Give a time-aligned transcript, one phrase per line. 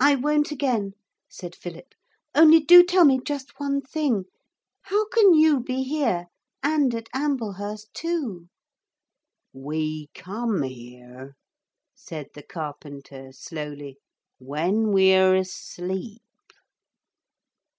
[0.00, 0.92] 'I won't again,'
[1.26, 1.94] said Philip.
[2.34, 4.24] 'Only do tell me just one thing.
[4.82, 6.26] How can you be here
[6.62, 8.50] and at Amblehurst too?'
[9.54, 11.36] 'We come here,'
[11.94, 13.96] said the carpenter slowly,
[14.38, 16.20] 'when we're asleep.'